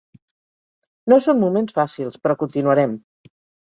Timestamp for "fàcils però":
1.79-2.41